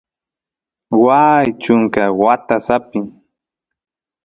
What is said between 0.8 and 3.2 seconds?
waay chunka watas apin